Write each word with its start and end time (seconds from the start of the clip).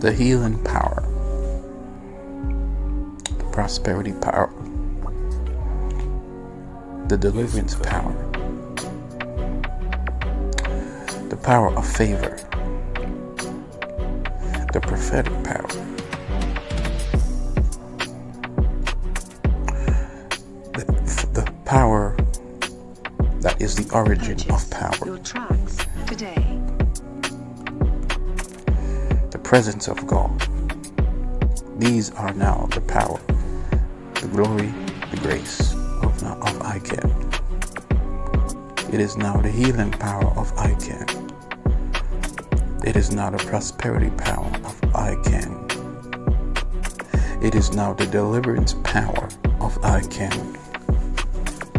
the 0.00 0.12
healing 0.12 0.62
power, 0.62 1.02
the 3.36 3.44
prosperity 3.50 4.12
power, 4.12 4.48
the 7.08 7.16
deliverance 7.16 7.74
power, 7.74 8.12
the 11.28 11.36
power 11.42 11.74
of 11.74 11.84
favor, 11.84 12.36
the 14.72 14.80
prophetic 14.80 15.32
power. 15.42 15.66
The, 20.74 20.84
the 21.32 21.52
power 21.64 22.16
that 23.40 23.60
is 23.60 23.74
the 23.74 23.92
origin 23.92 24.38
of 24.52 24.70
power. 24.70 25.18
Presence 29.48 29.88
of 29.88 30.06
God. 30.06 30.30
These 31.78 32.10
are 32.16 32.34
now 32.34 32.68
the 32.70 32.82
power, 32.82 33.18
the 34.20 34.28
glory, 34.28 34.74
the 35.10 35.16
grace 35.22 35.72
of, 36.02 36.22
of 36.22 36.58
ICAM. 36.76 37.10
It 38.92 39.00
is 39.00 39.16
now 39.16 39.40
the 39.40 39.50
healing 39.50 39.90
power 39.90 40.26
of 40.36 40.54
ICAM. 40.56 41.08
It 42.86 42.94
is 42.94 43.10
now 43.10 43.30
the 43.30 43.38
prosperity 43.38 44.10
power 44.18 44.44
of 44.66 44.78
ICAM. 44.92 45.64
It 47.42 47.54
is 47.54 47.72
now 47.72 47.94
the 47.94 48.04
deliverance 48.04 48.74
power 48.84 49.30
of 49.62 49.80
ICAM. 49.80 50.58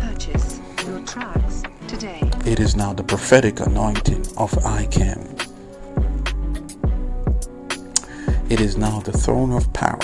Purchase 0.00 0.60
your 0.86 1.00
tracks 1.06 1.62
today. 1.88 2.30
It 2.44 2.60
is 2.60 2.76
now 2.76 2.92
the 2.92 3.04
prophetic 3.04 3.60
anointing 3.60 4.20
of 4.36 4.50
ICAM. 4.50 5.43
It 8.54 8.60
is 8.60 8.76
now 8.76 9.00
the 9.00 9.10
throne 9.10 9.50
of 9.50 9.72
power, 9.72 9.98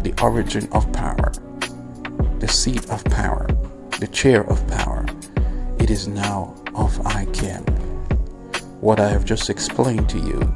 the 0.00 0.14
origin 0.22 0.66
of 0.72 0.90
power, 0.94 1.30
the 2.38 2.48
seat 2.48 2.88
of 2.88 3.04
power, 3.04 3.46
the 4.00 4.06
chair 4.06 4.42
of 4.48 4.66
power. 4.68 5.04
It 5.78 5.90
is 5.90 6.08
now 6.08 6.54
of 6.74 6.98
I 7.06 7.26
ICAM. 7.26 7.68
What 8.80 9.00
I 9.00 9.10
have 9.10 9.26
just 9.26 9.50
explained 9.50 10.08
to 10.08 10.18
you 10.18 10.50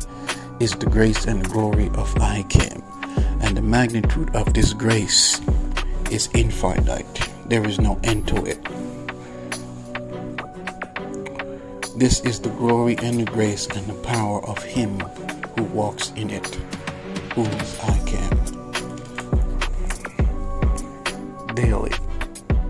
is 0.58 0.72
the 0.72 0.86
grace 0.86 1.26
and 1.26 1.46
glory 1.46 1.88
of 1.88 2.16
I 2.16 2.44
ICAM, 2.44 2.82
and 3.42 3.54
the 3.54 3.60
magnitude 3.60 4.34
of 4.34 4.54
this 4.54 4.72
grace 4.72 5.38
is 6.10 6.30
infinite. 6.32 7.28
There 7.44 7.68
is 7.68 7.78
no 7.78 8.00
end 8.04 8.26
to 8.28 8.46
it. 8.46 8.64
This 11.98 12.20
is 12.20 12.40
the 12.40 12.54
glory 12.56 12.96
and 13.02 13.20
the 13.20 13.30
grace 13.30 13.66
and 13.66 13.86
the 13.86 14.00
power 14.02 14.42
of 14.46 14.62
Him 14.62 14.98
who 15.58 15.64
walks 15.64 16.10
in 16.16 16.30
it, 16.30 16.58
who 17.38 17.44
is 17.44 17.74
ICAM. 17.78 18.34
Daily, 21.54 21.92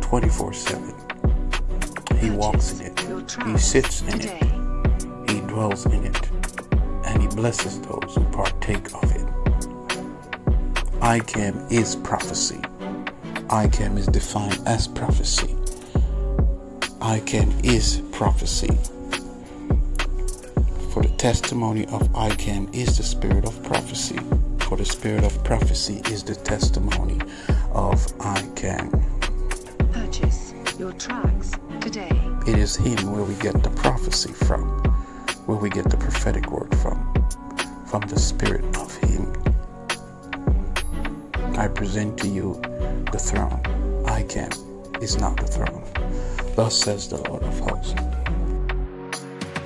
24 0.02 0.52
7. 0.52 0.94
He 2.18 2.28
walks 2.28 2.72
in 2.72 2.86
it, 2.88 3.00
He 3.46 3.56
sits 3.56 4.02
in 4.02 4.20
it, 4.20 4.42
He 5.30 5.40
dwells 5.40 5.86
in 5.86 6.04
it, 6.04 6.30
and 7.06 7.22
He 7.22 7.28
blesses 7.28 7.80
those 7.80 8.14
who 8.14 8.24
partake 8.24 8.92
of 8.92 9.10
it. 9.10 9.26
ICAM 11.00 11.72
is 11.72 11.96
prophecy. 11.96 12.60
ICAM 13.48 13.96
is 13.96 14.06
defined 14.06 14.60
as 14.66 14.86
prophecy. 14.86 15.56
ICAM 17.00 17.64
is 17.64 18.02
prophecy. 18.12 18.68
For 20.92 21.02
the 21.02 21.14
testimony 21.16 21.86
of 21.86 22.02
ICAM 22.12 22.74
is 22.74 22.98
the 22.98 23.02
spirit 23.02 23.46
of 23.46 23.62
prophecy. 23.62 24.18
For 24.68 24.76
the 24.76 24.84
spirit 24.84 25.24
of 25.24 25.42
prophecy 25.44 26.02
is 26.12 26.22
the 26.22 26.34
testimony 26.34 27.18
of 27.72 28.06
I 28.20 28.42
can. 28.54 28.90
Purchase 29.92 30.52
your 30.78 30.92
tracks 30.92 31.52
today. 31.80 32.10
It 32.46 32.58
is 32.58 32.76
Him 32.76 33.10
where 33.10 33.22
we 33.24 33.34
get 33.36 33.62
the 33.62 33.70
prophecy 33.70 34.30
from, 34.30 34.68
where 35.46 35.56
we 35.56 35.70
get 35.70 35.88
the 35.88 35.96
prophetic 35.96 36.50
word 36.50 36.70
from, 36.80 37.00
from 37.86 38.02
the 38.08 38.18
spirit 38.18 38.76
of 38.76 38.94
Him. 38.98 39.32
I 41.56 41.66
present 41.68 42.18
to 42.18 42.28
you 42.28 42.60
the 43.10 43.18
throne. 43.18 43.62
ICAM 44.04 45.02
is 45.02 45.16
not 45.16 45.38
the 45.38 45.46
throne. 45.46 45.82
Thus 46.56 46.78
says 46.78 47.08
the 47.08 47.26
Lord 47.26 47.42
of 47.42 47.58
hosts. 47.60 47.94